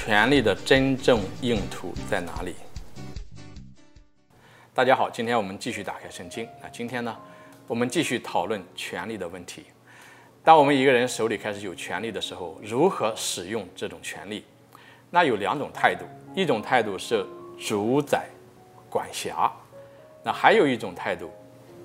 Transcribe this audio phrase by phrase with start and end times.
[0.00, 2.54] 权力的真正用途在哪里？
[4.72, 6.48] 大家好，今天我们继续打开圣经。
[6.62, 7.14] 那今天呢，
[7.66, 9.64] 我们继续讨论权力的问题。
[10.44, 14.44] 当我们一个人手里开始有权力的时候，如何使用这种权力？
[15.10, 17.26] 那有两种态度，一种态度是
[17.58, 18.28] 主宰、
[18.88, 19.50] 管辖；
[20.22, 21.28] 那还有一种态度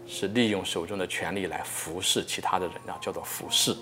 [0.06, 3.76] 是利用手中的权力来服侍其他的人，啊，叫做服侍。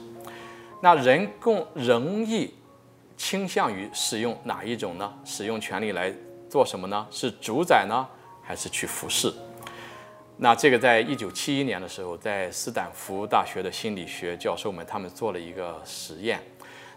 [0.82, 2.52] 那人更容易
[3.22, 5.14] 倾向于使用哪一种呢？
[5.24, 6.12] 使用权力来
[6.50, 7.06] 做什么呢？
[7.12, 8.04] 是主宰呢，
[8.42, 9.32] 还是去服侍？
[10.38, 16.42] 那这个在一九七一年的时候，在斯坦福大学的心理学教授们他们做了一个实验。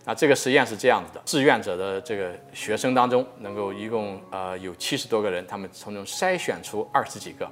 [0.07, 7.47] 那这个实验是这样子的：志愿者的这个学生当中，能够一共呃有七十多个人，他们从中筛选出二十几个。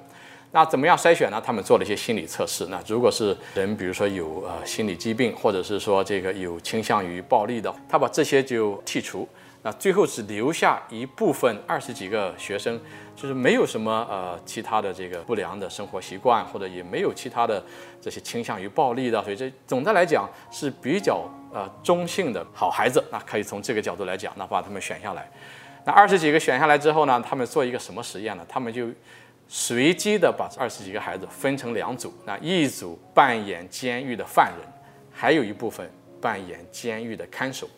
[0.55, 1.43] 那怎么样筛选呢？
[1.45, 2.67] 他们做了一些心理测试。
[2.67, 9.27] 那如果是人，比如说有呃心理疾病，或者是说这个有倾向于暴力的，他把这些就剔除。
[9.63, 12.79] 那最后只留下一部分二十几个学生，
[13.15, 17.65] 就是没有什么呃其他的这个不良的生活习惯，或者也没有其他的
[18.01, 21.25] 这些倾向于暴力的，所以这总的来讲是比较
[21.55, 23.03] 呃中性的好孩子。
[23.11, 25.31] 那可以从这个角度来讲，那把他们选下来。
[25.85, 28.45] 那二十几个选下来之后呢，他们做一个什么实验呢？
[28.49, 28.89] 他们就
[29.49, 34.67] 随机的把二十几个孩子分成两组，那一组扮演监狱的犯人，
[35.13, 35.89] 还有一部分
[36.21, 37.69] 扮演监狱的看守。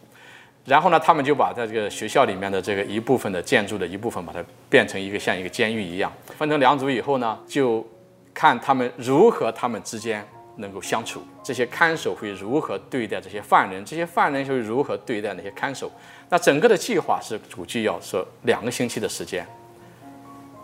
[0.65, 6.11] 然后呢，他们就把在这个学校里面的这个一部分的建筑的一部分，把它变成一个像一个监狱一样。
[6.39, 7.87] 分成两组以后呢，就
[8.33, 11.23] 看他们如何他们之间能够相处。
[11.43, 13.85] 这些看守会如何对待这些犯人？
[13.85, 15.93] 这些犯人会如何对待那些看守？
[16.31, 19.47] 那整个的计划是估计要说两个星期的时间。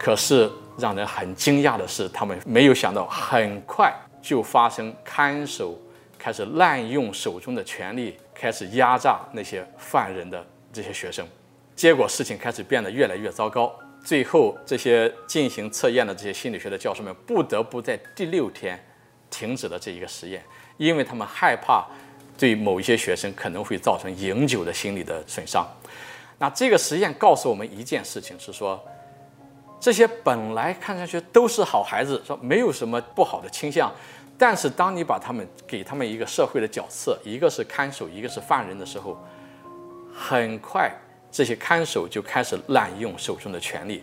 [0.02, 5.78] 可是让人很惊讶的是，他们没有想到，很快就发生看守
[6.18, 10.42] 开始滥用手中的权力，开始压榨那些犯人的
[10.72, 11.22] 这些学生。
[11.76, 13.70] 结果事情开始变得越来越糟糕。
[14.02, 18.82] 最后，这些进行测验的这些心理学的教授们不得不在第六天
[19.28, 20.42] 停止了这一个实验，
[20.78, 21.86] 因为他们害怕
[22.38, 25.69] 对某一些学生可能会造成永久的心理的损伤。
[26.38, 28.82] 那这个实验告诉我们一件事情，是说。
[29.80, 33.91] 这些本来看上去都是好孩子，说没有什么不好的倾向，
[34.36, 39.16] 但是当你把他们给他们一个社会的角色，一个是看守，一个是犯人的时候，
[40.14, 40.92] 很快
[41.30, 44.02] 这些看守就开始滥用手中的权力。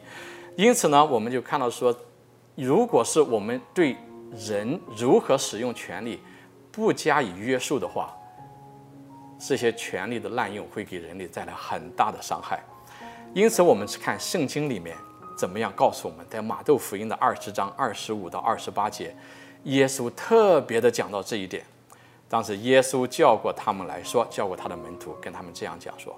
[0.56, 1.96] 因此呢，我们就看到说，
[2.56, 3.96] 如果是我们对
[4.32, 6.20] 人如何使用权力
[6.72, 8.12] 不加以约束的话，
[9.38, 12.60] 这些权力的滥用会给人类带来很大的伤害。
[13.36, 14.98] 因此，我们去看圣经里面。
[15.38, 19.16] 怎么样告诉我们，在马窦福音的二十章二十五到二十八节，
[19.66, 21.64] 耶稣特别的讲到这一点。
[22.28, 26.14] 当时耶稣叫过他们来说，叫过他的门徒，跟他们这样讲说：“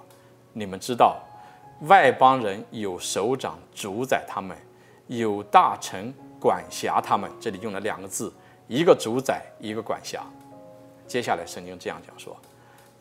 [0.54, 1.20] 你们知道，
[1.82, 4.56] 外邦人有首长主宰他们，
[5.06, 8.32] 有大臣管辖他们。”这里用了两个字，
[8.66, 10.22] 一个主宰，一个管辖。
[11.06, 12.34] 接下来圣经这样讲说：“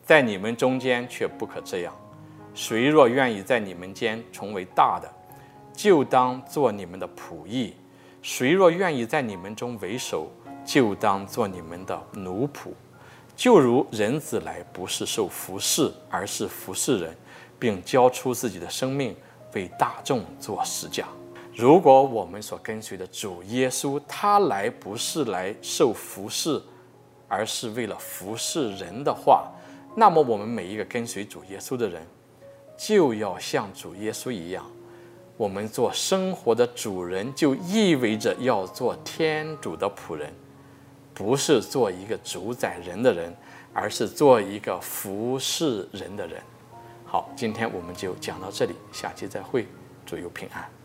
[0.05, 1.93] 在你们中间却不可这样，
[2.53, 5.09] 谁若愿意在你们间成为大的，
[5.79, 7.73] 就当做你们的仆役，
[8.21, 10.29] 谁若愿意在你们中为首，
[10.65, 12.71] 就当做你们的奴仆。
[13.33, 17.15] 就如人子来，不是受服侍，而是服侍人，
[17.57, 19.15] 并交出自己的生命
[19.53, 21.07] 为大众做实价。
[21.55, 26.61] 如果我们所跟随的主耶稣，他来不是来受服侍，
[27.29, 29.49] 而是为了服侍人的话，
[29.95, 32.05] 那么我们每一个跟随主耶稣的人，
[32.75, 34.69] 就要像主耶稣一样。
[35.39, 40.33] 我们做生活的主人，就意味着要做天主的仆人，
[41.13, 43.33] 不是做一个主宰人的人，
[43.73, 46.41] 而是做一个服侍人的人。
[47.05, 49.65] 好，今天我们就讲到这里，下期再会，
[50.05, 50.78] 祝有平安。